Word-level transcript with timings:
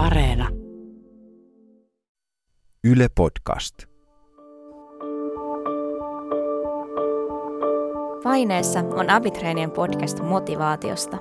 Areena. 0.00 0.48
Yle 2.84 3.08
Podcast. 3.14 3.74
Paineessa 8.22 8.80
on 8.80 9.10
Abitreenien 9.10 9.70
podcast 9.70 10.20
motivaatiosta. 10.22 11.18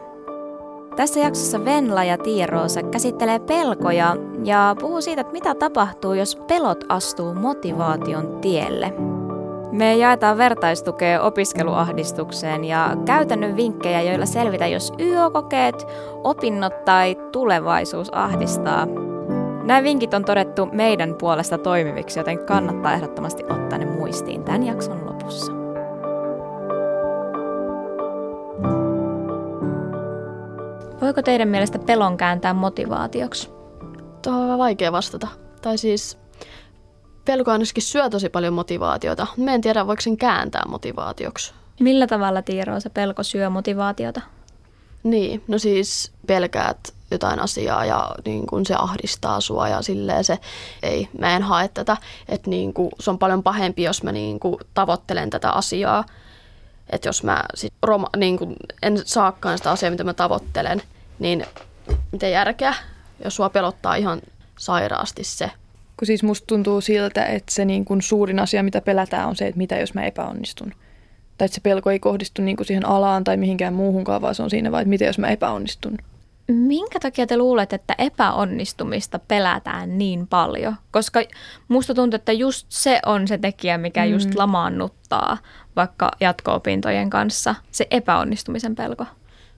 Tässä 0.96 1.20
jaksossa 1.20 1.66
Venla 1.66 2.04
ja 2.04 2.18
Tiiroosa 2.18 2.84
käsittelee 2.84 3.40
pelkoja 3.40 4.16
ja 4.44 4.76
puhuu 4.80 5.02
siitä, 5.02 5.22
että 5.22 5.34
mitä 5.34 5.56
tapahtuu, 5.56 6.14
jos 6.14 6.36
pelot 6.36 6.84
astuu 6.90 7.34
motivaation 7.34 8.42
tielle. 8.42 8.94
Me 9.72 9.98
jaetaan 9.98 10.38
vertaistukea 10.38 11.22
opiskeluahdistukseen 11.22 12.64
ja 12.64 12.98
käytännön 13.06 13.56
vinkkejä, 13.56 14.02
joilla 14.02 14.26
selvitä, 14.26 14.68
jos 14.68 14.94
YO-kokeet, 15.00 15.88
opinnot 16.24 16.86
tai 16.86 17.16
tulevaisuus 17.32 18.14
ahdistaa. 18.14 18.88
Nämä 19.64 19.84
vinkit 19.84 20.14
on 20.14 20.26
todettu 20.26 20.70
meidän 20.72 21.16
puolesta 21.16 21.58
toimiviksi, 21.58 22.20
joten 22.20 22.46
kannattaa 22.46 22.94
ehdottomasti 22.94 23.44
ottaa 23.44 23.80
ne 23.80 23.86
muistiin 23.86 24.44
tämän 24.44 24.64
jakson 24.64 25.06
lopussa. 25.06 25.52
Voiko 31.02 31.22
teidän 31.22 31.48
mielestä 31.48 31.80
pelon 31.80 32.18
kääntää 32.18 32.54
motivaatioksi? 32.54 33.50
Tuohon 34.24 34.50
on 34.50 34.60
vaikea 34.60 34.92
vastata. 34.92 35.28
Tai 35.62 35.78
siis 35.78 36.18
pelko 37.30 37.52
ainakin 37.52 37.84
syö 37.84 38.10
tosi 38.10 38.30
paljon 38.30 38.54
motivaatiota. 38.54 39.28
Mä 39.38 39.54
en 39.54 39.62
tiedä, 39.62 39.88
voiko 39.88 40.02
sen 40.02 40.18
kääntää 40.18 40.64
motivaatioksi. 40.68 41.54
Millä 41.80 42.08
tavalla 42.08 42.42
Tiiro 42.42 42.80
se 42.80 42.90
pelko 42.90 43.24
syö 43.24 43.50
motivaatiota? 43.50 44.22
Niin, 45.04 45.44
no 45.48 45.58
siis 45.58 46.12
pelkäät 46.28 46.94
jotain 47.12 47.40
asiaa 47.40 47.86
ja 47.86 48.16
niin 48.26 48.48
kun 48.48 48.66
se 48.66 48.76
ahdistaa 48.76 49.42
sua 49.42 49.68
ja 49.68 49.82
silleen 49.82 50.24
se, 50.24 50.40
ei, 50.84 51.10
mä 51.20 51.36
en 51.36 51.44
hae 51.44 51.68
tätä. 51.68 51.98
Että 52.30 52.50
niin 52.50 52.74
kun, 52.74 52.90
se 53.00 53.10
on 53.10 53.20
paljon 53.20 53.44
pahempi, 53.44 53.84
jos 53.84 54.04
mä 54.04 54.12
niin 54.12 54.40
kun, 54.40 54.58
tavoittelen 54.74 55.30
tätä 55.30 55.52
asiaa. 55.52 56.04
Että 56.90 57.10
jos 57.10 57.24
mä 57.24 57.44
sit 57.56 57.74
roma, 57.84 58.10
niin 58.18 58.38
kun, 58.38 58.56
en 58.82 59.02
saakaan 59.06 59.58
sitä 59.58 59.72
asiaa, 59.72 59.92
mitä 59.92 60.04
mä 60.04 60.14
tavoittelen, 60.14 60.82
niin 61.20 61.46
miten 62.12 62.32
järkeä, 62.32 62.74
jos 63.24 63.36
sua 63.36 63.50
pelottaa 63.50 63.96
ihan 63.96 64.22
sairaasti 64.58 65.24
se. 65.24 65.52
Kun 66.00 66.06
siis 66.06 66.24
musta 66.24 66.48
tuntuu 66.48 66.82
siltä, 66.82 67.26
että 67.26 67.54
se 67.54 67.66
niin 67.66 67.86
kuin 67.86 68.02
suurin 68.02 68.40
asia, 68.40 68.64
mitä 68.64 68.82
pelätään, 68.82 69.28
on 69.28 69.36
se, 69.36 69.48
että 69.48 69.58
mitä 69.58 69.78
jos 69.78 69.94
mä 69.94 70.06
epäonnistun. 70.06 70.74
Tai 71.38 71.46
että 71.46 71.56
se 71.56 71.62
pelko 71.62 71.92
ei 71.92 72.00
kohdistu 72.00 72.42
niin 72.42 72.58
kuin 72.58 72.68
siihen 72.68 72.86
alaan 72.86 73.24
tai 73.24 73.38
mihinkään 73.38 73.74
muuhunkaan, 73.74 74.22
vaan 74.22 74.36
se 74.36 74.44
on 74.44 74.50
siinä 74.50 74.72
vaan, 74.72 74.82
että 74.82 74.90
mitä 74.90 75.06
jos 75.06 75.18
mä 75.18 75.28
epäonnistun. 75.28 75.98
Minkä 76.48 77.00
takia 77.00 77.28
te 77.28 77.38
luulet, 77.38 77.74
että 77.74 77.96
epäonnistumista 77.98 79.20
pelätään 79.20 79.98
niin 79.98 80.28
paljon? 80.28 80.76
Koska 80.92 81.22
musta 81.68 81.94
tuntuu, 81.94 82.16
että 82.16 82.32
just 82.32 82.68
se 82.70 83.00
on 83.06 83.28
se 83.28 83.38
tekijä, 83.38 83.78
mikä 83.78 84.06
mm. 84.06 84.12
just 84.12 84.36
lamaannuttaa 84.36 85.38
vaikka 85.76 86.12
jatko-opintojen 86.20 87.10
kanssa, 87.10 87.56
se 87.72 87.88
epäonnistumisen 87.92 88.76
pelko. 88.76 89.06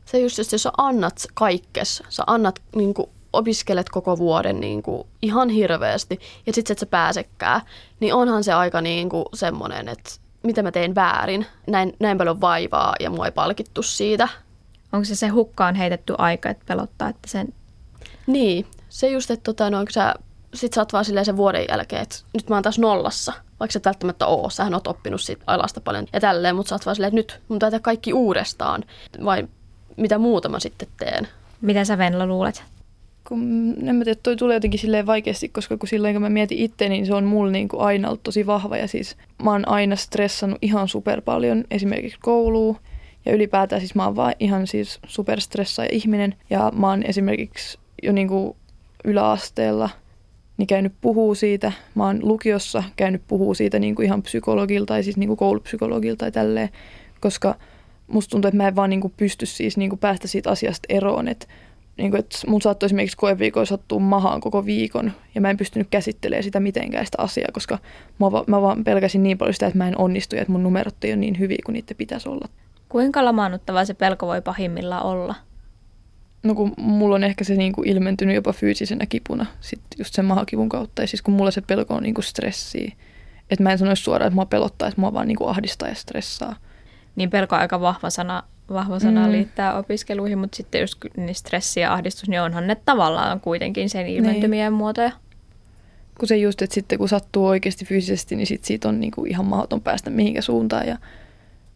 Se 0.05 0.19
just, 0.19 0.39
että 0.39 0.55
jos 0.55 0.63
sä 0.63 0.71
annat 0.77 1.25
kaikkes, 1.33 2.03
sä 2.09 2.23
annat 2.27 2.61
niin 2.75 2.93
kuin 2.93 3.09
opiskelet 3.33 3.89
koko 3.89 4.17
vuoden 4.17 4.59
niin 4.59 4.83
kuin 4.83 5.07
ihan 5.21 5.49
hirveästi 5.49 6.19
ja 6.47 6.53
sitten 6.53 6.73
et 6.73 6.79
sä 6.79 6.85
pääsekään, 6.85 7.61
niin 7.99 8.13
onhan 8.13 8.43
se 8.43 8.53
aika 8.53 8.81
niin 8.81 9.09
kuin 9.09 9.25
semmoinen, 9.33 9.89
että 9.89 10.11
mitä 10.43 10.63
mä 10.63 10.71
tein 10.71 10.95
väärin, 10.95 11.45
näin, 11.67 11.93
näin 11.99 12.17
paljon 12.17 12.41
vaivaa 12.41 12.95
ja 12.99 13.09
mua 13.09 13.25
ei 13.25 13.31
palkittu 13.31 13.83
siitä. 13.83 14.27
Onko 14.93 15.05
se 15.05 15.15
se 15.15 15.27
hukkaan 15.27 15.75
heitetty 15.75 16.15
aika, 16.17 16.49
että 16.49 16.65
pelottaa, 16.67 17.09
että 17.09 17.27
sen... 17.27 17.53
Niin, 18.27 18.67
se 18.89 19.07
just, 19.07 19.31
että 19.31 19.43
tota, 19.43 19.69
no, 19.69 19.85
sä, 19.89 20.15
sit 20.53 20.73
sä 20.73 20.81
oot 20.81 20.93
vaan 20.93 21.05
silleen 21.05 21.25
sen 21.25 21.37
vuoden 21.37 21.65
jälkeen, 21.69 22.01
että 22.01 22.15
nyt 22.33 22.49
mä 22.49 22.55
oon 22.55 22.63
taas 22.63 22.79
nollassa, 22.79 23.33
vaikka 23.59 23.73
sä 23.73 23.77
et 23.77 23.85
välttämättä 23.85 24.25
oo, 24.25 24.49
sähän 24.49 24.73
oot 24.73 24.87
oppinut 24.87 25.21
siitä 25.21 25.43
alasta 25.47 25.81
paljon 25.81 26.07
ja 26.13 26.19
tälleen, 26.19 26.55
mutta 26.55 26.69
sä 26.69 26.75
oot 26.75 26.85
vaan 26.85 26.95
silleen, 26.95 27.17
että 27.17 27.33
nyt 27.33 27.41
mun 27.47 27.59
täytyy 27.59 27.79
kaikki 27.79 28.13
uudestaan, 28.13 28.83
vai 29.25 29.47
mitä 29.97 30.17
muuta 30.17 30.49
mä 30.49 30.59
sitten 30.59 30.87
teen. 30.97 31.27
Mitä 31.61 31.85
sä 31.85 31.97
Venla 31.97 32.25
luulet? 32.25 32.63
Kun, 33.27 33.75
en 33.87 33.95
mä 33.95 34.03
tiedä, 34.03 34.19
toi 34.23 34.35
tulee 34.35 34.55
jotenkin 34.55 34.79
silleen 34.79 35.05
vaikeasti, 35.05 35.49
koska 35.49 35.77
kun 35.77 35.89
silloin 35.89 36.15
kun 36.15 36.21
mä 36.21 36.29
mietin 36.29 36.57
itse, 36.57 36.89
niin 36.89 37.05
se 37.05 37.13
on 37.13 37.23
mulla 37.23 37.51
niin 37.51 37.67
kuin 37.67 37.81
aina 37.81 38.07
ollut 38.07 38.23
tosi 38.23 38.45
vahva. 38.45 38.77
Ja 38.77 38.87
siis 38.87 39.17
mä 39.43 39.51
oon 39.51 39.67
aina 39.67 39.95
stressannut 39.95 40.59
ihan 40.61 40.87
super 40.87 41.21
paljon 41.21 41.63
esimerkiksi 41.71 42.19
kouluun. 42.21 42.77
Ja 43.25 43.33
ylipäätään 43.33 43.81
siis 43.81 43.95
mä 43.95 44.05
oon 44.05 44.15
vaan 44.15 44.33
ihan 44.39 44.67
siis 44.67 44.99
superstressaaja 45.07 45.89
ihminen. 45.91 46.35
Ja 46.49 46.71
mä 46.75 46.89
oon 46.89 47.03
esimerkiksi 47.03 47.77
jo 48.03 48.11
niin 48.11 48.27
kuin 48.27 48.55
yläasteella 49.05 49.89
niin 50.57 50.67
käynyt 50.67 50.93
puhuu 51.01 51.35
siitä. 51.35 51.71
Mä 51.95 52.05
oon 52.05 52.19
lukiossa 52.23 52.83
käynyt 52.95 53.21
puhuu 53.27 53.53
siitä 53.53 53.79
niin 53.79 53.95
kuin 53.95 54.05
ihan 54.05 54.21
psykologilta 54.21 54.85
tai 54.85 55.03
siis 55.03 55.17
niin 55.17 55.27
kuin 55.27 55.37
koulupsykologilta 55.37 56.17
tai 56.17 56.31
tälleen, 56.31 56.69
koska 57.19 57.55
musta 58.07 58.31
tuntuu, 58.31 58.47
että 58.47 58.57
mä 58.57 58.67
en 58.67 58.75
vaan 58.75 58.89
niin 58.89 59.01
kuin 59.01 59.13
pysty 59.17 59.45
siis 59.45 59.77
niin 59.77 59.89
kuin 59.89 59.99
päästä 59.99 60.27
siitä 60.27 60.49
asiasta 60.49 60.85
eroon, 60.89 61.27
että 61.27 61.47
niin 62.01 62.11
kuin, 62.11 62.19
että 62.19 62.37
mun 62.47 62.61
saattoi 62.61 62.85
esimerkiksi 62.85 63.17
koeviikolla 63.17 63.65
sattua 63.65 63.99
mahaan 63.99 64.41
koko 64.41 64.65
viikon 64.65 65.11
ja 65.35 65.41
mä 65.41 65.49
en 65.49 65.57
pystynyt 65.57 65.87
käsittelemään 65.91 66.43
sitä 66.43 66.59
mitenkään 66.59 67.05
sitä 67.05 67.21
asiaa, 67.21 67.49
koska 67.53 67.79
mä, 68.19 68.31
va- 68.31 68.43
mä 68.47 68.61
vaan 68.61 68.83
pelkäsin 68.83 69.23
niin 69.23 69.37
paljon 69.37 69.53
sitä, 69.53 69.67
että 69.67 69.77
mä 69.77 69.87
en 69.87 69.97
onnistu 69.97 70.35
ja 70.35 70.41
että 70.41 70.51
mun 70.51 70.63
numerot 70.63 71.03
ei 71.03 71.11
ole 71.11 71.19
niin 71.19 71.39
hyviä 71.39 71.57
kuin 71.65 71.73
niitä 71.73 71.95
pitäisi 71.95 72.29
olla. 72.29 72.47
Kuinka 72.89 73.25
lamaannuttavaa 73.25 73.85
se 73.85 73.93
pelko 73.93 74.27
voi 74.27 74.41
pahimmillaan 74.41 75.03
olla? 75.03 75.35
No 76.43 76.55
kun 76.55 76.73
mulla 76.77 77.15
on 77.15 77.23
ehkä 77.23 77.43
se 77.43 77.55
niin 77.55 77.73
kuin 77.73 77.87
ilmentynyt 77.87 78.35
jopa 78.35 78.53
fyysisenä 78.53 79.05
kipuna 79.05 79.45
sitten 79.59 79.97
just 79.99 80.13
sen 80.13 80.25
mahakivun 80.25 80.69
kautta. 80.69 81.01
Ja 81.01 81.07
siis 81.07 81.21
kun 81.21 81.33
mulla 81.33 81.51
se 81.51 81.61
pelko 81.61 81.93
on 81.93 82.03
niin 82.03 82.13
kuin 82.13 82.25
stressiä. 82.25 82.91
Että 83.49 83.63
mä 83.63 83.71
en 83.71 83.77
sanoisi 83.77 84.03
suoraan, 84.03 84.27
että 84.27 84.35
mua 84.35 84.45
pelottaa, 84.45 84.87
että 84.87 85.01
mua 85.01 85.13
vaan 85.13 85.27
niin 85.27 85.37
kuin 85.37 85.49
ahdistaa 85.49 85.89
ja 85.89 85.95
stressaa. 85.95 86.55
Niin 87.15 87.29
pelko 87.29 87.55
on 87.55 87.61
aika 87.61 87.81
vahva 87.81 88.09
sana 88.09 88.43
vahva 88.69 88.99
sana 88.99 89.25
mm. 89.25 89.31
liittää 89.31 89.77
opiskeluihin, 89.77 90.37
mutta 90.37 90.55
sitten 90.55 90.81
jos 90.81 90.97
niin 91.17 91.35
stressi 91.35 91.79
ja 91.79 91.93
ahdistus, 91.93 92.29
niin 92.29 92.41
onhan 92.41 92.67
ne 92.67 92.77
tavallaan 92.85 93.39
kuitenkin 93.39 93.89
sen 93.89 94.07
ilmentymiä 94.07 94.69
niin. 94.69 94.73
muotoja. 94.73 95.11
Kun 96.19 96.27
se 96.27 96.37
just, 96.37 96.61
että 96.61 96.73
sitten 96.73 96.97
kun 96.97 97.09
sattuu 97.09 97.45
oikeasti 97.45 97.85
fyysisesti, 97.85 98.35
niin 98.35 98.47
sit 98.47 98.65
siitä 98.65 98.89
on 98.89 98.99
niinku 98.99 99.25
ihan 99.25 99.45
mahdoton 99.45 99.81
päästä 99.81 100.09
mihinkä 100.09 100.41
suuntaan. 100.41 100.87
Ja 100.87 100.97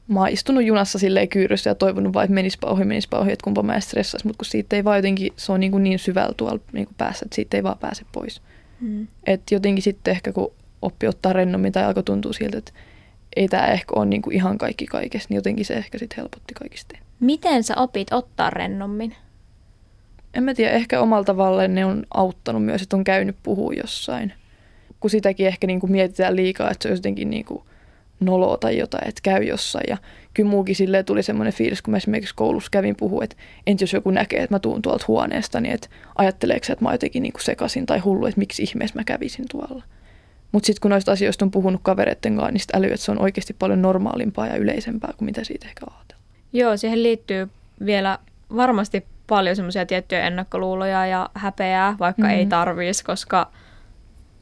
mä 0.08 0.20
oon 0.20 0.30
istunut 0.30 0.64
junassa 0.64 1.00
silleen 1.00 1.30
kyyryssä 1.30 1.70
ja 1.70 1.76
toivonut 1.76 2.14
vaan, 2.14 2.24
että 2.24 2.34
menisipä 2.34 2.68
ohi, 2.68 2.86
menisipä 2.86 3.18
ohi, 3.18 3.32
että 3.32 3.44
kumpa 3.44 3.64
mä 3.64 3.80
stressais. 3.80 4.26
Mutta 4.26 4.38
kun 4.38 4.46
siitä 4.46 4.76
ei 4.76 4.84
vaan 4.84 4.98
jotenkin, 4.98 5.34
se 5.38 5.52
on 5.52 5.60
niinku 5.60 5.78
niin 5.78 6.00
syvällä 6.00 6.34
tuolla 6.38 6.60
niinku 6.74 6.94
päässä, 6.98 7.26
että 7.26 7.36
siitä 7.36 7.58
ei 7.58 7.64
vaan 7.64 7.78
pääse 7.78 8.06
pois. 8.12 8.42
Mm. 8.80 9.08
Että 9.28 9.56
jotenkin 9.56 9.84
sitten 9.84 10.12
ehkä 10.12 10.32
kun 10.32 10.52
oppi 10.82 11.08
ottaa 11.08 11.34
rennommin 11.34 11.72
tai 11.72 11.84
alkoi 11.84 12.04
tuntua 12.04 12.34
siltä, 12.34 12.58
että 12.58 12.72
ei 13.36 13.48
tämä 13.48 13.68
ehkä 13.68 13.94
ole 13.96 14.06
niin 14.06 14.22
kuin 14.22 14.36
ihan 14.36 14.58
kaikki 14.58 14.86
kaikessa, 14.86 15.28
niin 15.30 15.36
jotenkin 15.36 15.66
se 15.66 15.74
ehkä 15.74 15.98
sitten 15.98 16.18
helpotti 16.18 16.54
kaikista. 16.54 16.98
Miten 17.20 17.64
sä 17.64 17.74
opit 17.78 18.14
ottaa 18.14 18.50
rennommin? 18.50 19.16
En 20.34 20.44
mä 20.44 20.54
tiedä, 20.54 20.72
ehkä 20.72 21.02
omalla 21.02 21.24
tavallaan 21.24 21.76
ne 21.76 21.86
on 21.86 22.06
auttanut 22.14 22.66
myös, 22.66 22.82
että 22.82 22.98
on 22.98 23.04
käynyt 23.04 23.36
puhua 23.44 23.74
jossain. 23.74 24.34
Kun 25.00 25.10
sitäkin 25.10 25.48
ehkä 25.48 25.68
niin 25.68 25.80
kuin 25.80 25.92
mietitään 25.92 26.36
liikaa, 26.36 26.72
että 26.72 26.84
se 26.84 26.90
on 26.90 26.96
jotenkin 26.96 27.30
niin 27.30 27.46
kuin 27.46 27.64
noloa 28.20 28.58
tai 28.58 28.78
jotain, 28.78 29.08
että 29.08 29.22
käy 29.24 29.44
jossain. 29.44 29.86
Ja 29.90 29.98
kyllä 30.34 30.50
muukin 30.50 30.76
silleen 30.76 31.06
tuli 31.06 31.24
semmoinen 31.24 31.54
fiilis, 31.54 31.82
kun 31.82 31.92
mä 31.92 31.98
esimerkiksi 31.98 32.36
koulussa 32.36 32.70
kävin 32.72 32.96
puhua, 32.96 33.24
että 33.24 33.36
entä 33.68 33.84
jos 33.84 33.94
joku 33.94 34.12
näkee, 34.12 34.44
että 34.44 34.56
mä 34.56 34.60
tuun 34.60 34.82
tuolta 34.82 35.06
huoneesta, 35.08 35.62
niin 35.62 35.74
että 35.74 35.88
ajatteleeko 36.16 36.66
että 36.70 36.86
mä 36.86 36.92
jotenkin 36.92 37.24
niin 37.24 37.34
kuin 37.34 37.44
sekasin 37.44 37.86
tai 37.86 38.00
hullu, 38.00 38.26
että 38.26 38.40
miksi 38.40 38.64
ihmeessä 38.64 39.00
mä 39.00 39.04
kävisin 39.04 39.46
tuolla. 39.52 39.84
Mutta 40.52 40.68
sitten 40.68 40.82
kun 40.82 40.92
noista 40.92 41.12
asioista 41.12 41.46
on 41.46 41.52
puhunut 41.52 41.82
kavereiden 41.84 42.36
kanssa, 42.36 42.52
niin 42.52 42.60
sitten 42.60 42.80
äly, 42.80 42.88
että 42.88 42.98
se 42.98 43.12
on 43.12 43.22
oikeasti 43.22 43.56
paljon 43.60 43.82
normaalimpaa 43.82 44.48
ja 44.48 44.56
yleisempää 44.56 45.14
kuin 45.18 45.26
mitä 45.26 45.44
siitä 45.44 45.68
ehkä 45.68 45.86
ajatellaan. 45.90 46.26
Joo, 46.54 46.78
siihen 46.78 47.04
liittyy 47.04 47.50
vielä 47.86 48.20
varmasti 48.56 49.06
paljon 49.28 49.56
semmoisia 49.56 49.86
tiettyjä 49.86 50.28
ennakkoluuloja 50.28 51.06
ja 51.06 51.30
häpeää, 51.34 51.96
vaikka 52.00 52.24
mm. 52.24 52.30
ei 52.30 52.46
tarvitsisi, 52.46 53.06
koska 53.06 53.52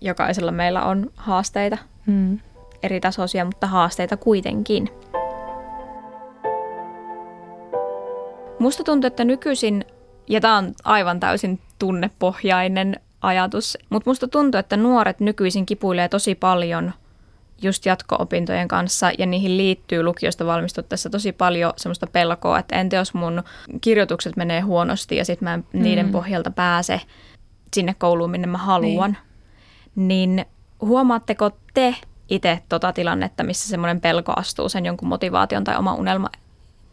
jokaisella 0.01 0.51
meillä 0.51 0.83
on 0.85 1.11
haasteita. 1.15 1.77
Mm. 2.05 2.39
Eri 2.83 2.99
tasoisia, 2.99 3.45
mutta 3.45 3.67
haasteita 3.67 4.17
kuitenkin. 4.17 4.89
Musta 8.59 8.83
tuntuu, 8.83 9.07
että 9.07 9.23
nykyisin, 9.23 9.85
ja 10.27 10.41
tämä 10.41 10.57
on 10.57 10.73
aivan 10.83 11.19
täysin 11.19 11.59
tunnepohjainen 11.79 12.95
ajatus. 13.23 13.77
Mutta 13.89 14.09
musta 14.09 14.27
tuntuu, 14.27 14.59
että 14.59 14.77
nuoret 14.77 15.19
nykyisin 15.19 15.65
kipuilee 15.65 16.09
tosi 16.09 16.35
paljon 16.35 16.93
just 17.61 17.85
jatko-opintojen 17.85 18.67
kanssa 18.67 19.11
ja 19.17 19.25
niihin 19.25 19.57
liittyy 19.57 20.03
lukiosta 20.03 20.45
valmistuttaessa 20.45 21.09
tosi 21.09 21.31
paljon 21.31 21.73
semmoista 21.77 22.07
pelkoa, 22.07 22.59
että 22.59 22.75
entä 22.81 22.95
jos 22.95 23.13
mun 23.13 23.43
kirjoitukset 23.81 24.37
menee 24.37 24.61
huonosti 24.61 25.15
ja 25.15 25.25
sitten 25.25 25.45
mä 25.45 25.53
en 25.53 25.65
mm. 25.73 25.83
niiden 25.83 26.11
pohjalta 26.11 26.51
pääse 26.51 27.01
sinne 27.73 27.95
kouluun, 27.97 28.31
minne 28.31 28.47
mä 28.47 28.57
haluan. 28.57 29.17
Niin, 29.95 30.35
niin 30.35 30.45
huomaatteko 30.81 31.51
te 31.73 31.95
itse 32.29 32.59
tota 32.69 32.93
tilannetta, 32.93 33.43
missä 33.43 33.69
semmoinen 33.69 34.01
pelko 34.01 34.33
astuu 34.35 34.69
sen 34.69 34.85
jonkun 34.85 35.07
motivaation 35.07 35.63
tai 35.63 35.77
oma 35.77 35.93
unelma 35.93 36.29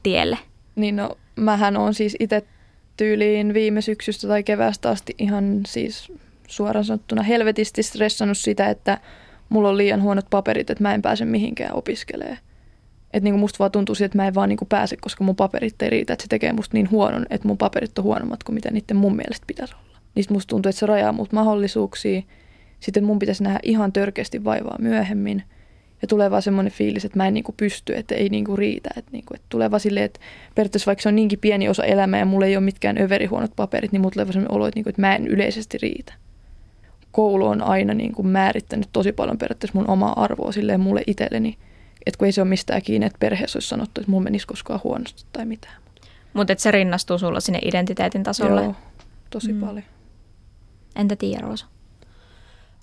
tielle? 0.02 0.38
Niin 0.76 0.96
no, 0.96 1.10
mähän 1.36 1.76
on 1.76 1.94
siis 1.94 2.16
itse 2.20 2.46
tyyliin 3.00 3.54
viime 3.54 3.80
syksystä 3.80 4.28
tai 4.28 4.42
keväästä 4.42 4.90
asti 4.90 5.14
ihan 5.18 5.60
siis 5.66 6.12
suoraan 6.48 6.84
sanottuna 6.84 7.22
helvetisti 7.22 7.82
stressannut 7.82 8.38
sitä, 8.38 8.70
että 8.70 8.98
mulla 9.48 9.68
on 9.68 9.76
liian 9.76 10.02
huonot 10.02 10.26
paperit, 10.30 10.70
että 10.70 10.84
mä 10.84 10.94
en 10.94 11.02
pääse 11.02 11.24
mihinkään 11.24 11.76
opiskelemaan. 11.76 12.38
Että 13.12 13.24
niin 13.24 13.38
musta 13.38 13.58
vaan 13.58 13.70
tuntuu 13.70 13.94
että 14.04 14.18
mä 14.18 14.26
en 14.26 14.34
vaan 14.34 14.48
niin 14.48 14.58
pääse, 14.68 14.96
koska 14.96 15.24
mun 15.24 15.36
paperit 15.36 15.82
ei 15.82 15.90
riitä, 15.90 16.12
että 16.12 16.22
se 16.22 16.28
tekee 16.28 16.52
musta 16.52 16.76
niin 16.76 16.90
huonon, 16.90 17.26
että 17.30 17.48
mun 17.48 17.58
paperit 17.58 17.98
on 17.98 18.04
huonommat 18.04 18.42
kuin 18.42 18.54
mitä 18.54 18.70
niiden 18.70 18.96
mun 18.96 19.16
mielestä 19.16 19.44
pitäisi 19.46 19.74
olla. 19.74 19.98
Niistä 20.14 20.34
musta 20.34 20.50
tuntuu, 20.50 20.70
että 20.70 20.80
se 20.80 20.86
rajaa 20.86 21.12
mut 21.12 21.32
mahdollisuuksia. 21.32 22.22
Sitten 22.80 23.04
mun 23.04 23.18
pitäisi 23.18 23.42
nähdä 23.42 23.58
ihan 23.62 23.92
törkeästi 23.92 24.44
vaivaa 24.44 24.76
myöhemmin. 24.78 25.42
Ja 26.02 26.08
tulee 26.08 26.30
vaan 26.30 26.42
semmoinen 26.42 26.72
fiilis, 26.72 27.04
että 27.04 27.18
mä 27.18 27.26
en 27.26 27.34
niinku 27.34 27.54
pysty, 27.56 27.96
että 27.96 28.14
ei 28.14 28.28
niinku 28.28 28.56
riitä. 28.56 28.90
Että, 28.96 29.10
niinku, 29.12 29.34
että 29.34 29.46
tulee 29.48 29.70
vaan 29.70 29.80
silleen, 29.80 30.04
että 30.04 30.20
periaatteessa 30.54 30.86
vaikka 30.86 31.02
se 31.02 31.08
on 31.08 31.16
niinkin 31.16 31.38
pieni 31.38 31.68
osa 31.68 31.84
elämää 31.84 32.20
ja 32.20 32.26
mulla 32.26 32.46
ei 32.46 32.56
ole 32.56 32.64
mitkään 32.64 32.98
överihuonot 32.98 33.50
paperit, 33.56 33.92
niin 33.92 34.00
mulla 34.00 34.12
tulee 34.12 34.26
vaan 34.26 34.32
semmoinen 34.32 34.56
olo, 34.56 34.66
että, 34.66 34.76
niinku, 34.76 34.90
että 34.90 35.00
mä 35.00 35.14
en 35.14 35.26
yleisesti 35.26 35.78
riitä. 35.78 36.12
Koulu 37.12 37.46
on 37.46 37.62
aina 37.62 37.94
niinku 37.94 38.22
määrittänyt 38.22 38.88
tosi 38.92 39.12
paljon 39.12 39.38
periaatteessa 39.38 39.78
mun 39.78 39.90
omaa 39.90 40.24
arvoa 40.24 40.52
silleen 40.52 40.80
mulle 40.80 41.02
itselleni. 41.06 41.58
Että 42.06 42.18
kun 42.18 42.26
ei 42.26 42.32
se 42.32 42.40
ole 42.40 42.48
mistään 42.48 42.82
kiinni, 42.82 43.06
että 43.06 43.18
perheessä 43.18 43.56
olisi 43.56 43.68
sanottu, 43.68 44.00
että 44.00 44.10
mun 44.10 44.22
menisi 44.22 44.46
koskaan 44.46 44.80
huonosti 44.84 45.24
tai 45.32 45.46
mitään. 45.46 45.74
Mutta 46.32 46.54
se 46.56 46.70
rinnastuu 46.70 47.18
sulla 47.18 47.40
sinne 47.40 47.58
identiteetin 47.62 48.22
tasolle? 48.22 48.62
Joo, 48.62 48.74
tosi 49.30 49.52
mm. 49.52 49.60
paljon. 49.60 49.84
Entä 50.96 51.16
Tiia 51.16 51.40
Roosa? 51.40 51.66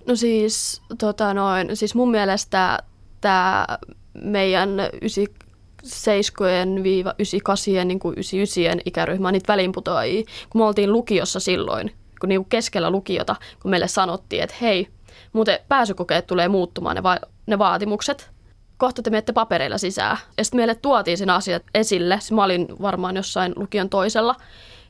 No 0.08 0.16
siis, 0.16 0.82
tota 0.98 1.34
noin, 1.34 1.78
siis 1.78 1.96
mun 1.96 2.12
mielestä 2.12 2.80
tämä 3.22 3.68
meidän 4.14 4.70
97 5.02 6.86
98 7.20 7.88
niin 7.88 8.00
kuin 8.00 8.14
99 8.14 8.82
ikäryhmä 8.86 9.32
niitä 9.32 9.54
välinputoajia, 9.54 10.24
kun 10.50 10.62
me 10.62 10.66
oltiin 10.66 10.94
lukiossa 10.94 11.40
silloin, 11.40 11.92
kun 12.20 12.30
niin 12.30 12.40
kuin 12.40 12.50
keskellä 12.50 12.90
lukiota, 12.90 13.36
kun 13.62 13.72
meille 13.72 13.88
sanottiin, 13.88 14.44
että 14.44 14.56
hei, 14.62 14.88
muuten 15.34 15.60
pääsykokeet 15.68 16.28
tulee 16.28 16.48
muuttumaan 16.48 16.96
ne, 16.96 17.04
va- 17.04 17.20
ne 17.46 17.60
vaatimukset. 17.60 18.30
Kohta 18.78 19.02
te 19.02 19.10
menette 19.10 19.34
papereilla 19.34 19.78
sisään. 19.78 20.18
Ja 20.38 20.44
sitten 20.44 20.58
meille 20.60 20.76
tuotiin 20.76 21.18
sen 21.18 21.30
asiat 21.30 21.64
esille. 21.74 22.20
Mä 22.32 22.44
olin 22.44 22.68
varmaan 22.82 23.16
jossain 23.16 23.54
lukion 23.56 23.90
toisella. 23.90 24.36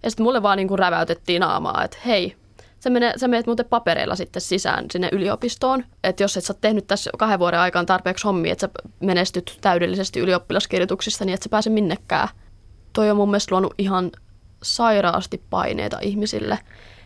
Ja 0.04 0.10
sitten 0.10 0.24
mulle 0.24 0.44
vaan 0.44 0.58
niin 0.58 0.68
kuin 0.68 0.80
räväytettiin 0.80 1.40
naamaa, 1.40 1.84
että 1.84 1.98
hei, 2.06 2.36
sä, 2.80 2.90
mene, 2.90 3.14
sä 3.18 3.28
menet 3.28 3.46
muuten 3.46 3.66
papereilla 3.70 4.16
sitten 4.16 4.42
sisään 4.42 4.86
sinne 4.92 5.10
yliopistoon. 5.12 5.86
Että 6.04 6.24
jos 6.24 6.38
et 6.38 6.44
sä 6.44 6.54
tehnyt 6.54 6.88
tässä 6.88 7.12
kahden 7.18 7.40
vuoden 7.40 7.60
aikaan 7.60 7.86
tarpeeksi 7.86 8.24
hommia, 8.24 8.52
että 8.52 8.68
sä 8.68 8.90
menestyt 9.00 9.58
täydellisesti 9.62 10.20
ylioppilaskirjoituksista, 10.20 11.26
niin 11.26 11.34
et 11.34 11.44
sä 11.44 11.50
pääse 11.50 11.70
minnekään. 11.70 12.28
Toi 12.94 13.10
on 13.10 13.18
mun 13.18 13.30
mielestä 13.30 13.56
luonut 13.56 13.74
ihan 13.78 14.12
sairaasti 14.64 15.42
paineita 15.50 16.00
ihmisille. 16.02 16.60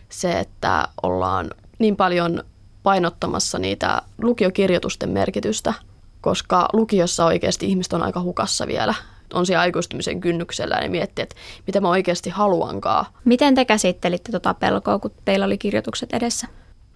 Se, 0.08 0.38
että 0.38 0.88
ollaan 1.02 1.50
niin 1.78 1.96
paljon 1.96 2.44
painottamassa 2.82 3.58
niitä 3.58 4.02
lukiokirjoitusten 4.22 5.10
merkitystä, 5.10 5.74
koska 6.20 6.68
lukiossa 6.72 7.24
oikeasti 7.24 7.66
ihmiset 7.66 7.92
on 7.92 8.02
aika 8.02 8.20
hukassa 8.20 8.66
vielä 8.66 8.94
on 9.32 9.46
siellä 9.46 9.60
aikuistumisen 9.60 10.20
kynnyksellä 10.20 10.78
ja 10.82 10.90
miettii, 10.90 11.22
että 11.22 11.36
mitä 11.66 11.80
mä 11.80 11.88
oikeasti 11.88 12.30
haluankaan. 12.30 13.06
Miten 13.24 13.54
te 13.54 13.64
käsittelitte 13.64 14.32
tota 14.32 14.54
pelkoa, 14.54 14.98
kun 14.98 15.10
teillä 15.24 15.46
oli 15.46 15.58
kirjoitukset 15.58 16.12
edessä? 16.12 16.46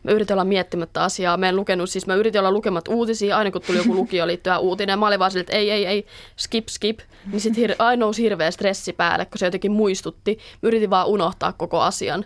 Mä 0.03 0.13
yritin 0.13 0.35
olla 0.35 0.45
miettimättä 0.45 1.05
asiaa. 1.05 1.37
Mä 1.37 1.49
en 1.49 1.57
lukenut, 1.57 1.91
siis 1.91 2.07
mä 2.07 2.15
yritin 2.15 2.39
olla 2.39 2.53
lukemat 2.53 2.89
uutisia, 2.89 3.37
aina 3.39 3.51
kun 3.51 3.63
tuli 3.67 3.79
joku 3.79 3.95
lukio 3.95 4.27
liittyvä 4.27 4.59
uutinen. 4.59 4.99
Mä 4.99 5.07
olin 5.07 5.19
vaan 5.19 5.31
silleen, 5.31 5.43
että 5.43 5.57
ei, 5.57 5.71
ei, 5.71 5.87
ei, 5.87 6.07
skip, 6.37 6.69
skip. 6.69 6.99
Niin 7.33 7.41
sitten 7.41 7.65
hir- 7.71 7.77
aina 7.79 8.01
nousi 8.01 8.23
hirveä 8.23 8.51
stressi 8.51 8.93
päälle, 8.93 9.25
kun 9.25 9.39
se 9.39 9.47
jotenkin 9.47 9.73
muistutti. 9.73 10.39
Mä 10.63 10.69
yritin 10.69 10.91
vaan 10.91 11.07
unohtaa 11.07 11.53
koko 11.53 11.81
asian. 11.81 12.25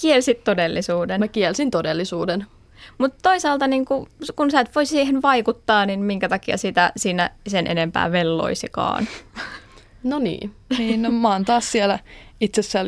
Kielsit 0.00 0.44
todellisuuden. 0.44 1.20
Mä 1.20 1.28
kielsin 1.28 1.70
todellisuuden. 1.70 2.46
Mutta 2.98 3.18
toisaalta 3.22 3.66
niin 3.66 3.84
kun, 3.84 4.06
kun 4.36 4.50
sä 4.50 4.60
et 4.60 4.74
voi 4.74 4.86
siihen 4.86 5.22
vaikuttaa, 5.22 5.86
niin 5.86 6.00
minkä 6.00 6.28
takia 6.28 6.56
sitä 6.56 6.92
siinä 6.96 7.30
sen 7.46 7.66
enempää 7.66 8.12
velloisikaan? 8.12 9.08
No 10.04 10.18
niin. 10.18 10.54
niin 10.78 11.02
no, 11.02 11.10
mä 11.10 11.32
oon 11.32 11.44
taas 11.44 11.72
siellä 11.72 11.98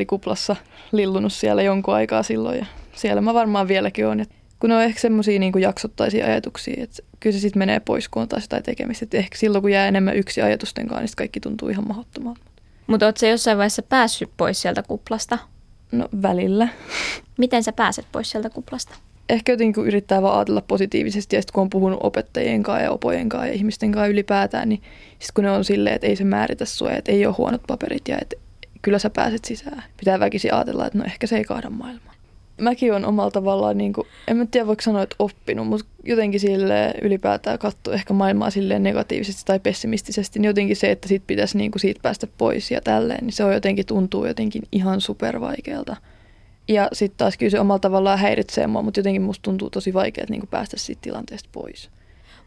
kuplassa 0.07 0.55
lillunut 0.91 1.33
siellä 1.33 1.61
jonkun 1.61 1.93
aikaa 1.93 2.23
silloin 2.23 2.59
ja 2.59 2.65
siellä 2.95 3.21
mä 3.21 3.33
varmaan 3.33 3.67
vieläkin 3.67 4.07
on. 4.07 4.19
Et 4.19 4.29
kun 4.59 4.71
on 4.71 4.83
ehkä 4.83 4.99
semmoisia 4.99 5.39
niin 5.39 5.53
jaksottaisia 5.59 6.25
ajatuksia, 6.25 6.83
että 6.83 7.03
kyllä 7.19 7.33
se 7.33 7.39
sitten 7.39 7.59
menee 7.59 7.79
pois, 7.79 8.09
kun 8.09 8.21
on 8.21 8.27
taas 8.27 8.43
jotain 8.43 8.63
tekemistä. 8.63 9.05
Et 9.05 9.13
ehkä 9.13 9.37
silloin, 9.37 9.61
kun 9.61 9.71
jää 9.71 9.87
enemmän 9.87 10.15
yksi 10.15 10.41
ajatusten 10.41 10.87
kanssa, 10.87 11.01
niin 11.01 11.09
kaikki 11.17 11.39
tuntuu 11.39 11.69
ihan 11.69 11.87
mahdottomalta. 11.87 12.41
Mutta 12.87 13.05
ootko 13.05 13.25
jossain 13.25 13.57
vaiheessa 13.57 13.83
päässyt 13.83 14.29
pois 14.37 14.61
sieltä 14.61 14.83
kuplasta? 14.83 15.37
No 15.91 16.09
välillä. 16.21 16.67
Miten 17.37 17.63
sä 17.63 17.71
pääset 17.71 18.05
pois 18.11 18.31
sieltä 18.31 18.49
kuplasta? 18.49 18.95
Ehkä 19.29 19.51
jotenkin 19.51 19.85
yrittää 19.85 20.21
vaan 20.21 20.35
ajatella 20.35 20.61
positiivisesti 20.61 21.35
ja 21.35 21.41
sitten 21.41 21.53
kun 21.53 21.61
on 21.61 21.69
puhunut 21.69 21.99
opettajien 22.03 22.63
kanssa 22.63 22.83
ja 22.83 22.91
opojen 22.91 23.29
kanssa 23.29 23.47
ja 23.47 23.53
ihmisten 23.53 23.91
kanssa 23.91 24.07
ylipäätään, 24.07 24.69
niin 24.69 24.81
sitten 25.09 25.33
kun 25.33 25.43
ne 25.43 25.51
on 25.51 25.65
silleen, 25.65 25.95
että 25.95 26.07
ei 26.07 26.15
se 26.15 26.23
määritä 26.23 26.65
sua, 26.65 26.91
että 26.91 27.11
ei 27.11 27.25
ole 27.25 27.35
huonot 27.37 27.61
paperit 27.67 28.07
ja 28.07 28.17
että 28.21 28.35
kyllä 28.81 28.99
sä 28.99 29.09
pääset 29.09 29.45
sisään. 29.45 29.83
Pitää 29.97 30.19
väkisin 30.19 30.53
ajatella, 30.53 30.87
että 30.87 30.97
no 30.97 31.05
ehkä 31.05 31.27
se 31.27 31.37
ei 31.37 31.43
kaada 31.43 31.69
maailmaa. 31.69 32.13
Mäkin 32.61 32.93
on 32.93 33.05
omalla 33.05 33.31
tavallaan, 33.31 33.77
niin 33.77 33.93
kuin, 33.93 34.07
en 34.27 34.37
mä 34.37 34.45
tiedä 34.45 34.67
voiko 34.67 34.81
sanoa, 34.81 35.03
että 35.03 35.15
oppinut, 35.19 35.67
mutta 35.67 35.85
jotenkin 36.03 36.39
sille 36.39 36.93
ylipäätään 37.01 37.59
katsoa 37.59 37.93
ehkä 37.93 38.13
maailmaa 38.13 38.49
silleen 38.49 38.83
negatiivisesti 38.83 39.41
tai 39.45 39.59
pessimistisesti, 39.59 40.39
niin 40.39 40.47
jotenkin 40.47 40.75
se, 40.75 40.91
että 40.91 41.07
sit 41.07 41.23
pitäisi 41.27 41.57
niin 41.57 41.71
kuin 41.71 41.79
siitä 41.79 41.99
päästä 42.03 42.27
pois 42.37 42.71
ja 42.71 42.81
tälleen, 42.81 43.25
niin 43.25 43.33
se 43.33 43.43
on 43.43 43.53
jotenkin 43.53 43.85
tuntuu 43.85 44.25
jotenkin 44.25 44.63
ihan 44.71 45.01
supervaikealta. 45.01 45.95
Ja 46.67 46.87
sitten 46.93 47.17
taas 47.17 47.37
kyllä 47.37 47.49
se 47.49 47.59
omalla 47.59 47.79
tavallaan 47.79 48.19
häiritsee 48.19 48.67
mua, 48.67 48.81
mutta 48.81 48.99
jotenkin 48.99 49.21
musta 49.21 49.43
tuntuu 49.43 49.69
tosi 49.69 49.93
vaikeaa 49.93 50.27
niin 50.29 50.47
päästä 50.47 50.77
siitä 50.77 51.01
tilanteesta 51.01 51.49
pois. 51.51 51.89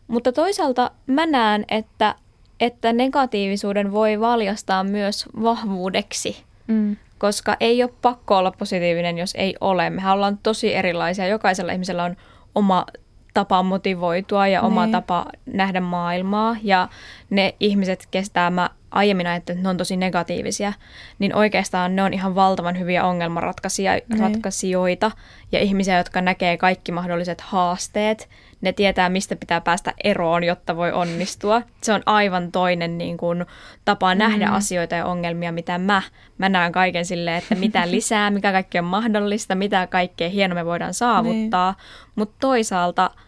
Mutta 0.09 0.33
toisaalta 0.33 0.91
mä 1.07 1.27
näen, 1.27 1.65
että, 1.69 2.15
että 2.61 2.93
negatiivisuuden 2.93 3.93
voi 3.93 4.21
valjastaa 4.21 4.85
myös 4.85 5.27
vahvuudeksi. 5.43 6.37
Mm. 6.67 6.97
Koska 7.19 7.57
ei 7.61 7.83
ole 7.83 7.93
pakko 8.03 8.37
olla 8.37 8.53
positiivinen, 8.59 9.19
jos 9.19 9.35
ei 9.35 9.57
ole. 9.61 9.91
Mehän 9.91 10.15
ollaan 10.15 10.39
tosi 10.43 10.75
erilaisia. 10.75 11.27
Jokaisella 11.27 11.73
ihmisellä 11.73 12.05
on 12.05 12.17
oma 12.55 12.87
tapa 13.35 13.63
motivoitua 13.63 14.47
ja 14.47 14.63
oma 14.63 14.87
niin. 14.87 14.93
tapa 14.93 15.27
nähdä 15.47 15.81
maailmaa. 15.81 16.57
Ja 16.63 16.89
ne 17.31 17.55
ihmiset, 17.61 18.09
kestää 18.11 18.51
mä 18.51 18.71
aiemmin 18.91 19.27
ajattelin, 19.27 19.59
että 19.59 19.67
ne 19.67 19.71
on 19.71 19.77
tosi 19.77 19.97
negatiivisia, 19.97 20.73
niin 21.19 21.35
oikeastaan 21.35 21.97
ne 21.97 22.03
on 22.03 22.15
ihan 22.15 22.35
valtavan 22.35 22.79
hyviä 22.79 23.05
ongelmanratkaisijoita 23.05 25.07
niin. 25.07 25.19
ja 25.53 25.59
ihmisiä, 25.59 25.99
jotka 25.99 26.21
näkee 26.21 26.57
kaikki 26.57 26.93
mahdolliset 26.93 27.41
haasteet. 27.41 28.29
Ne 28.61 28.73
tietää, 28.73 29.09
mistä 29.09 29.37
pitää 29.37 29.61
päästä 29.61 29.93
eroon, 30.05 30.45
jotta 30.45 30.77
voi 30.77 30.93
onnistua. 30.93 31.63
Se 31.83 31.93
on 31.93 32.03
aivan 32.07 32.53
toinen 32.53 32.99
niin 32.99 33.17
kuin, 33.17 33.47
tapa 33.85 34.15
nähdä 34.15 34.47
mm. 34.47 34.55
asioita 34.55 34.95
ja 34.95 35.07
ongelmia, 35.07 35.53
mitä 35.53 35.79
mä. 35.79 36.03
Mä 36.39 36.49
näen 36.49 36.73
kaiken 36.73 37.05
silleen, 37.05 37.37
että 37.37 37.55
mitä 37.55 37.83
lisää, 37.91 38.31
mikä 38.31 38.53
kaikki 38.53 38.79
on 38.79 38.85
mahdollista, 38.85 39.55
mitä 39.55 39.87
kaikkea 39.87 40.29
hienoa 40.29 40.55
me 40.55 40.65
voidaan 40.65 40.95
saavuttaa. 40.95 41.73
Niin. 41.73 42.13
Mutta 42.15 42.37
toisaalta– 42.41 43.11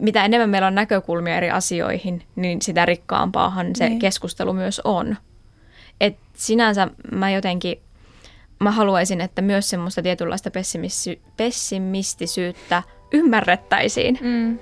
mitä 0.00 0.24
enemmän 0.24 0.50
meillä 0.50 0.66
on 0.66 0.74
näkökulmia 0.74 1.36
eri 1.36 1.50
asioihin, 1.50 2.22
niin 2.36 2.62
sitä 2.62 2.86
rikkaampaahan 2.86 3.76
se 3.76 3.88
niin. 3.88 3.98
keskustelu 3.98 4.52
myös 4.52 4.80
on. 4.84 5.16
Et 6.00 6.16
sinänsä 6.34 6.88
mä 7.12 7.30
jotenkin, 7.30 7.80
mä 8.60 8.70
haluaisin, 8.70 9.20
että 9.20 9.42
myös 9.42 9.70
semmoista 9.70 10.02
tietynlaista 10.02 10.50
pessimistisyyttä 11.36 12.82
ymmärrettäisiin. 13.12 14.18
Mm. 14.20 14.58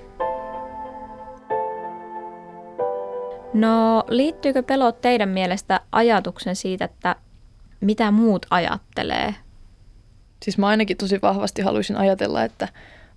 No 3.53 4.03
liittyykö 4.07 4.63
pelot 4.63 5.01
teidän 5.01 5.29
mielestä 5.29 5.81
ajatuksen 5.91 6.55
siitä, 6.55 6.85
että 6.85 7.15
mitä 7.81 8.11
muut 8.11 8.45
ajattelee? 8.49 9.35
Siis 10.43 10.57
mä 10.57 10.67
ainakin 10.67 10.97
tosi 10.97 11.19
vahvasti 11.21 11.61
haluaisin 11.61 11.95
ajatella, 11.95 12.43
että 12.43 12.67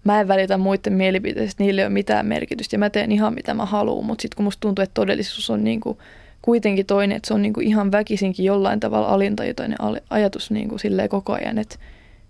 mä 0.05 0.21
en 0.21 0.29
välitä 0.29 0.59
muiden 0.59 0.93
mielipiteistä, 0.93 1.63
niille 1.63 1.81
ei 1.81 1.87
ole 1.87 1.93
mitään 1.93 2.27
merkitystä 2.27 2.75
ja 2.75 2.79
mä 2.79 2.91
teen 2.91 3.13
ihan 3.13 3.35
mitä 3.35 3.55
mä 3.55 3.67
haluan, 3.67 4.05
mutta 4.05 4.23
sitten 4.23 4.37
kun 4.37 4.45
musta 4.45 4.61
tuntuu, 4.61 4.83
että 4.83 4.95
todellisuus 4.95 5.51
on 5.51 5.65
niin 5.65 5.81
kuin 5.81 5.99
kuitenkin 6.43 6.87
toinen, 6.87 7.17
että 7.17 7.29
se 7.29 7.35
on 7.35 7.43
niin 7.43 7.53
kuin 7.53 7.67
ihan 7.67 7.93
väkisinkin 7.93 8.45
jollain 8.45 8.81
tavalla 8.81 9.09
alintajutoinen 9.09 9.79
ajatus 10.11 10.51
niin 10.51 10.69
kuin 10.69 10.79
silleen 10.79 11.09
koko 11.09 11.33
ajan, 11.33 11.59
että 11.59 11.77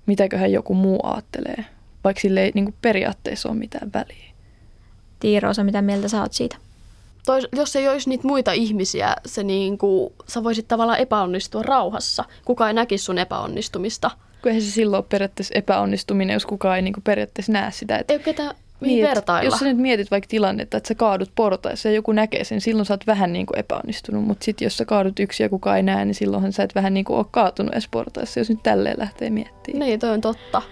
mitäköhän 0.06 0.52
joku 0.52 0.74
muu 0.74 1.00
ajattelee, 1.02 1.64
vaikka 2.04 2.20
sille 2.20 2.42
ei 2.42 2.52
niin 2.54 2.64
kuin 2.64 2.74
periaatteessa 2.82 3.48
ole 3.48 3.58
mitään 3.58 3.90
väliä. 3.94 4.30
Tiiroosa, 5.20 5.64
mitä 5.64 5.82
mieltä 5.82 6.08
sä 6.08 6.20
oot 6.20 6.32
siitä? 6.32 6.56
Tois, 7.26 7.48
jos 7.56 7.76
ei 7.76 7.88
olisi 7.88 8.08
niitä 8.08 8.26
muita 8.26 8.52
ihmisiä, 8.52 9.16
se 9.26 9.42
niin 9.42 9.78
kuin, 9.78 10.12
sä 10.26 10.44
voisit 10.44 10.68
tavallaan 10.68 10.98
epäonnistua 10.98 11.62
rauhassa. 11.62 12.24
Kuka 12.44 12.68
ei 12.68 12.74
näkisi 12.74 13.04
sun 13.04 13.18
epäonnistumista– 13.18 14.10
kun 14.42 14.48
eihän 14.48 14.62
se 14.62 14.70
silloin 14.70 14.98
ole 14.98 15.06
periaatteessa 15.08 15.54
epäonnistuminen, 15.54 16.34
jos 16.34 16.46
kukaan 16.46 16.76
ei 16.76 16.82
niin 16.82 16.94
kuin 16.94 17.04
periaatteessa 17.04 17.52
näe 17.52 17.70
sitä. 17.70 17.96
Että... 17.96 18.12
Ei 18.12 18.16
ole 18.16 18.24
ketään 18.24 18.54
mihin 18.80 19.04
et 19.04 19.08
vertailla. 19.10 19.50
Jos 19.50 19.58
sä 19.58 19.64
nyt 19.64 19.76
mietit 19.76 20.10
vaikka 20.10 20.28
tilannetta, 20.28 20.76
että 20.76 20.88
sä 20.88 20.94
kaadut 20.94 21.32
portaissa 21.34 21.88
ja 21.88 21.94
joku 21.94 22.12
näkee 22.12 22.44
sen, 22.44 22.60
silloin 22.60 22.86
sä 22.86 22.94
oot 22.94 23.06
vähän 23.06 23.32
niin 23.32 23.46
kuin 23.46 23.58
epäonnistunut. 23.58 24.24
Mutta 24.24 24.44
sitten 24.44 24.66
jos 24.66 24.76
sä 24.76 24.84
kaadut 24.84 25.20
yksi 25.20 25.42
ja 25.42 25.48
kukaan 25.48 25.76
ei 25.76 25.82
näe, 25.82 26.04
niin 26.04 26.14
silloinhan 26.14 26.52
sä 26.52 26.62
et 26.62 26.74
vähän 26.74 26.94
niin 26.94 27.04
kuin 27.04 27.16
ole 27.16 27.26
kaatunut 27.30 27.72
edes 27.72 27.88
portaissa, 27.88 28.40
jos 28.40 28.50
nyt 28.50 28.62
tälleen 28.62 28.98
lähtee 28.98 29.30
miettimään. 29.30 29.80
Niin, 29.80 30.00
toi 30.00 30.10
on 30.10 30.20
totta. 30.20 30.62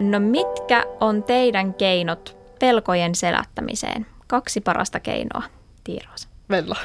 No 0.00 0.20
mitkä 0.20 0.84
on 1.00 1.22
teidän 1.22 1.74
keinot 1.74 2.38
pelkojen 2.58 3.14
selättämiseen? 3.14 4.06
Kaksi 4.26 4.60
parasta 4.60 5.00
keinoa, 5.00 5.42
Tiiroosa. 5.84 6.28
Vella. 6.50 6.76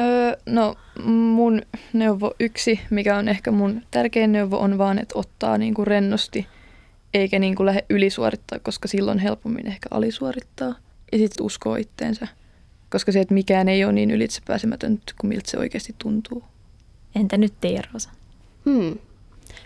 Öö, 0.00 0.36
no 0.46 0.74
neuvo 1.98 2.34
yksi, 2.40 2.80
mikä 2.90 3.16
on 3.16 3.28
ehkä 3.28 3.50
mun 3.50 3.82
tärkein 3.90 4.32
neuvo, 4.32 4.58
on 4.58 4.78
vaan, 4.78 4.98
että 4.98 5.18
ottaa 5.18 5.58
niinku 5.58 5.84
rennosti 5.84 6.46
eikä 7.14 7.38
niinku 7.38 7.66
lähde 7.66 7.84
ylisuorittaa, 7.90 8.58
koska 8.58 8.88
silloin 8.88 9.18
helpommin 9.18 9.66
ehkä 9.66 9.88
alisuorittaa. 9.90 10.74
Ja 11.12 11.18
sitten 11.18 11.46
uskoo 11.46 11.76
itteensä, 11.76 12.28
koska 12.90 13.12
se, 13.12 13.20
että 13.20 13.34
mikään 13.34 13.68
ei 13.68 13.84
ole 13.84 13.92
niin 13.92 14.10
ylitsepääsemätöntä 14.10 15.12
kuin 15.20 15.28
miltä 15.28 15.50
se 15.50 15.58
oikeasti 15.58 15.94
tuntuu. 15.98 16.44
Entä 17.14 17.36
nyt 17.36 17.54
Tiiroosa? 17.60 18.10
Hmm. 18.64 18.98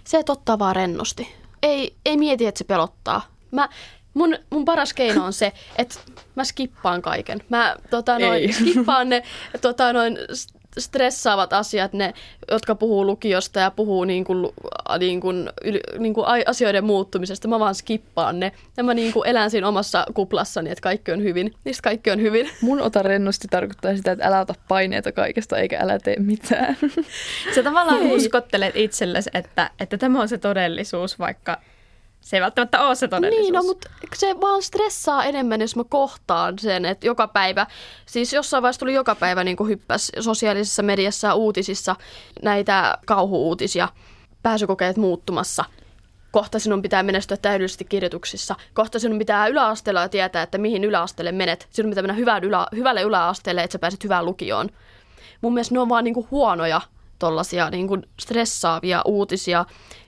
Se, 0.04 0.18
että 0.18 0.32
ottaa 0.32 0.58
vaan 0.58 0.76
rennosti. 0.76 1.28
Ei, 1.62 1.94
ei 2.06 2.16
mieti, 2.16 2.46
että 2.46 2.58
se 2.58 2.64
pelottaa. 2.64 3.34
Mä, 3.50 3.68
mun, 4.14 4.38
mun 4.50 4.64
paras 4.64 4.92
keino 4.92 5.24
on 5.24 5.32
se, 5.32 5.52
että 5.78 5.94
mä 6.34 6.44
skippaan 6.44 7.02
kaiken. 7.02 7.42
Mä 7.48 7.76
tota, 7.90 8.18
noin, 8.18 8.54
skippaan 8.54 9.08
ne 9.08 9.22
tota, 9.60 9.92
noin, 9.92 10.18
stressaavat 10.78 11.52
asiat, 11.52 11.92
ne, 11.92 12.14
jotka 12.50 12.74
puhuu 12.74 13.06
lukiosta 13.06 13.60
ja 13.60 13.70
puhuu 13.70 14.04
niin 14.04 14.24
kuin, 14.24 14.48
niin 14.98 15.20
kuin, 15.20 15.50
niin 15.98 16.14
kuin 16.14 16.26
ai- 16.26 16.44
asioiden 16.46 16.84
muuttumisesta. 16.84 17.48
Mä 17.48 17.60
vaan 17.60 17.74
skippaan 17.74 18.40
ne. 18.40 18.52
Ja 18.76 18.84
mä 18.84 18.94
niin 18.94 19.12
kuin 19.12 19.28
elän 19.28 19.50
siinä 19.50 19.68
omassa 19.68 20.06
kuplassani, 20.14 20.70
että 20.70 20.82
kaikki 20.82 21.12
on 21.12 21.22
hyvin. 21.22 21.54
Niistä 21.64 21.82
kaikki 21.82 22.10
on 22.10 22.20
hyvin. 22.20 22.50
Mun 22.60 22.80
ota 22.80 23.02
rennosti 23.02 23.48
tarkoittaa 23.48 23.96
sitä, 23.96 24.12
että 24.12 24.26
älä 24.26 24.40
ota 24.40 24.54
paineita 24.68 25.12
kaikesta 25.12 25.58
eikä 25.58 25.78
älä 25.80 25.98
tee 25.98 26.16
mitään. 26.18 26.76
Sä 27.54 27.62
tavallaan 27.62 28.02
Ei. 28.02 28.16
uskottelet 28.16 28.76
itsellesi, 28.76 29.30
että, 29.34 29.70
että 29.80 29.98
tämä 29.98 30.20
on 30.20 30.28
se 30.28 30.38
todellisuus, 30.38 31.18
vaikka 31.18 31.58
se 32.22 32.36
ei 32.36 32.40
välttämättä 32.40 32.86
ole 32.86 32.94
se 32.94 33.08
todellisuus. 33.08 33.44
Niin, 33.44 33.54
no, 33.54 33.62
mutta 33.62 33.90
se 34.14 34.40
vaan 34.40 34.62
stressaa 34.62 35.24
enemmän, 35.24 35.60
jos 35.60 35.76
mä 35.76 35.84
kohtaan 35.84 36.58
sen, 36.58 36.84
että 36.84 37.06
joka 37.06 37.28
päivä, 37.28 37.66
siis 38.06 38.32
jossain 38.32 38.62
vaiheessa 38.62 38.80
tuli 38.80 38.94
joka 38.94 39.14
päivä 39.14 39.44
niin 39.44 39.68
hyppäs 39.68 40.12
sosiaalisessa 40.20 40.82
mediassa 40.82 41.28
ja 41.28 41.34
uutisissa 41.34 41.96
näitä 42.42 42.98
kauhuuutisia, 43.06 43.88
pääsykokeet 44.42 44.96
muuttumassa. 44.96 45.64
Kohta 46.30 46.58
sinun 46.58 46.82
pitää 46.82 47.02
menestyä 47.02 47.36
täydellisesti 47.36 47.84
kirjoituksissa. 47.84 48.54
Kohta 48.74 48.98
sinun 48.98 49.18
pitää 49.18 49.46
yläasteella 49.46 50.08
tietää, 50.08 50.42
että 50.42 50.58
mihin 50.58 50.84
yläasteelle 50.84 51.32
menet. 51.32 51.68
Sinun 51.70 51.90
pitää 51.90 52.02
mennä 52.02 52.14
hyvään 52.14 52.44
ylä, 52.44 52.66
hyvälle 52.76 53.02
yläasteelle, 53.02 53.62
että 53.62 53.72
sä 53.72 53.78
pääset 53.78 54.04
hyvään 54.04 54.24
lukioon. 54.24 54.68
Mun 55.40 55.54
mielestä 55.54 55.74
ne 55.74 55.80
on 55.80 55.88
vaan 55.88 56.04
niinku 56.04 56.26
huonoja 56.30 56.80
tollasia 57.18 57.70
niinku 57.70 57.98
stressaavia 58.20 59.02
uutisia, 59.04 59.64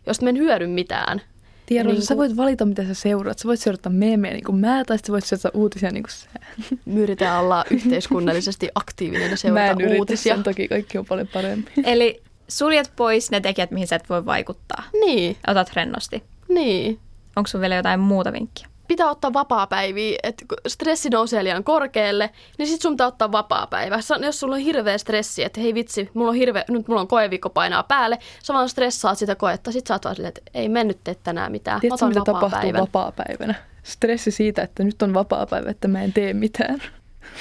joista 0.07 0.25
me 0.25 0.31
en 0.31 0.39
hyödy 0.39 0.67
mitään. 0.67 1.23
Tiedon, 1.67 1.93
Niin 1.93 2.03
sä 2.03 2.15
kuin- 2.15 2.19
voit 2.19 2.37
valita, 2.37 2.65
mitä 2.65 2.85
sä 2.87 2.95
seuraat. 2.95 3.39
Sä 3.39 3.49
voit 3.49 3.61
seurata 3.61 3.91
meemejä 3.91 4.35
niin 4.35 4.45
kuin 4.45 4.57
mä, 4.57 4.85
tai 4.87 4.99
sä 4.99 5.13
voit 5.13 5.25
seurata 5.25 5.51
uutisia 5.55 5.91
niin 5.91 6.03
kuin 6.03 6.11
sä. 6.13 6.29
Me 6.87 7.01
yritetään 7.01 7.41
olla 7.41 7.65
yhteiskunnallisesti 7.71 8.69
aktiivinen 8.75 9.23
ja 9.25 9.31
Mä 9.31 9.37
seurata 9.37 9.67
en 9.71 9.81
yritä 9.81 9.99
uutisia. 9.99 10.35
sen, 10.35 10.43
toki 10.45 10.69
kaikki 10.69 10.99
on 10.99 11.05
paljon 11.07 11.29
paremmin. 11.29 11.69
Eli 11.85 12.23
suljet 12.49 12.93
pois 12.97 13.31
ne 13.31 13.41
tekijät, 13.41 13.71
mihin 13.71 13.89
sä 13.89 13.97
et 13.97 14.09
voi 14.09 14.27
vaikuttaa. 14.27 14.83
Niin, 15.07 15.37
Otat 15.47 15.71
rennosti. 15.77 16.23
niin. 16.49 16.99
Onko 17.37 17.47
sun 17.49 17.61
vielä 17.61 17.75
jotain 17.75 18.01
muuta 18.01 18.33
vinkkiä? 18.33 18.67
Pitää 18.89 19.11
ottaa 19.11 19.33
vapaa-päiviä, 19.33 20.19
että 20.23 20.45
stressi 20.69 21.11
nousee 21.11 21.45
liian 21.45 21.65
korkealle, 21.65 22.31
niin 22.59 22.67
sit 22.67 22.83
sun 22.83 22.93
pitää 22.93 23.07
ottaa 23.07 23.33
vapaa-päivä. 23.33 23.99
Jos 24.21 24.41
sulla 24.41 24.55
on 24.55 24.61
hirveä 24.61 24.99
stressi, 24.99 25.45
että 25.45 25.61
hei 25.61 25.75
vitsi, 25.75 26.11
mulla 26.15 26.31
on 26.31 26.37
hirveä, 26.37 26.65
nyt 26.69 26.89
mulla 26.89 27.01
on 27.01 27.09
koeviikko 27.09 27.51
painaa 27.51 27.83
päälle, 27.83 28.19
sä 28.43 28.55
vaan 28.55 28.69
stressaat 28.69 29.19
sitä 29.19 29.35
koetta, 29.35 29.73
sit 29.73 29.87
sä 29.87 29.95
oot 29.95 30.05
vaan 30.05 30.17
silleen, 30.17 30.35
että 30.37 30.51
ei 30.55 30.69
mä 30.69 30.81
en 30.81 30.89
nyt 30.89 31.05
tee 31.05 31.15
tänään 31.15 31.53
mitään. 31.53 31.81
Tiedätkö, 31.81 31.95
otan 31.95 32.09
mitä 32.09 32.21
tapahtuu 32.25 32.51
vapaa-päivän. 32.51 32.81
vapaa-päivänä? 32.81 33.55
Stressi 33.83 34.31
siitä, 34.31 34.63
että 34.63 34.85
nyt 34.85 35.03
on 35.03 35.15
vapaa-päivä, 35.15 35.71
että 35.71 35.89
mä 35.89 36.03
en 36.03 36.13
tee 36.13 36.33
mitään. 36.33 36.83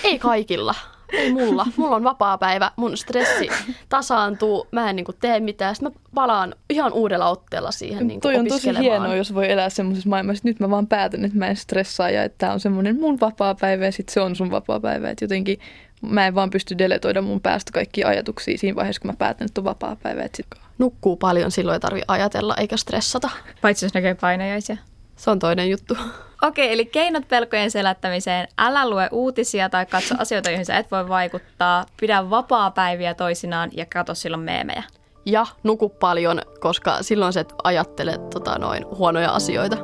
Ei 0.03 0.19
kaikilla. 0.19 0.75
Ei 1.13 1.33
mulla. 1.33 1.65
Mulla 1.77 1.95
on 1.95 2.03
vapaa-päivä, 2.03 2.71
mun 2.75 2.97
stressi 2.97 3.49
tasaantuu, 3.89 4.67
mä 4.71 4.89
en 4.89 4.95
niinku 4.95 5.13
tee 5.13 5.39
mitään. 5.39 5.75
Sitten 5.75 5.91
mä 5.91 5.99
palaan 6.15 6.55
ihan 6.69 6.93
uudella 6.93 7.29
otteella 7.29 7.71
siihen 7.71 8.07
niinku 8.07 8.21
Toi 8.21 8.35
on 8.35 8.47
tosi 8.47 8.77
hienoa, 8.79 9.15
jos 9.15 9.33
voi 9.33 9.51
elää 9.51 9.69
semmoisessa 9.69 10.09
maailmassa. 10.09 10.39
että 10.39 10.49
Nyt 10.49 10.59
mä 10.59 10.69
vaan 10.69 10.87
päätän, 10.87 11.25
että 11.25 11.37
mä 11.37 11.47
en 11.47 11.55
stressaa 11.55 12.09
ja 12.09 12.23
että 12.23 12.37
tää 12.37 12.53
on 12.53 12.59
semmoinen 12.59 12.99
mun 12.99 13.19
vapaa-päivä 13.19 13.85
ja 13.85 13.91
sitten 13.91 14.13
se 14.13 14.21
on 14.21 14.35
sun 14.35 14.51
vapaa-päivä. 14.51 15.09
Että 15.09 15.25
jotenkin 15.25 15.59
mä 16.01 16.27
en 16.27 16.35
vaan 16.35 16.49
pysty 16.49 16.77
deletoida 16.77 17.21
mun 17.21 17.41
päästä 17.41 17.71
kaikkia 17.71 18.07
ajatuksia 18.07 18.57
siinä 18.57 18.75
vaiheessa, 18.75 19.01
kun 19.01 19.11
mä 19.11 19.17
päätän, 19.17 19.45
että 19.45 19.61
on 19.61 19.65
vapaa-päivä. 19.65 20.23
Että 20.23 20.37
sit... 20.37 20.47
Nukkuu 20.77 21.15
paljon, 21.15 21.51
silloin 21.51 21.73
ei 21.73 21.79
tarvi 21.79 22.01
ajatella 22.07 22.55
eikä 22.55 22.77
stressata. 22.77 23.29
Paitsi 23.61 23.85
jos 23.85 23.93
näkee 23.93 24.15
painajaisia. 24.15 24.77
Se 25.15 25.31
on 25.31 25.39
toinen 25.39 25.69
juttu. 25.69 25.97
Okei, 26.43 26.73
eli 26.73 26.85
keinot 26.85 27.27
pelkojen 27.27 27.71
selättämiseen. 27.71 28.47
Älä 28.57 28.89
lue 28.89 29.09
uutisia 29.11 29.69
tai 29.69 29.85
katso 29.85 30.15
asioita, 30.17 30.49
joihin 30.49 30.65
sä 30.65 30.77
et 30.77 30.91
voi 30.91 31.09
vaikuttaa. 31.09 31.85
Pidä 31.99 32.29
vapaa-päiviä 32.29 33.13
toisinaan 33.13 33.69
ja 33.73 33.85
katso 33.93 34.13
silloin 34.13 34.43
meemejä. 34.43 34.83
Ja 35.25 35.45
nuku 35.63 35.89
paljon, 35.89 36.41
koska 36.59 36.97
silloin 37.03 37.33
sä 37.33 37.39
et 37.39 37.53
ajattele 37.63 38.17
tota, 38.33 38.59
noin 38.59 38.85
huonoja 38.97 39.31
asioita. 39.31 39.77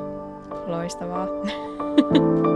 Loistavaa. 0.66 1.26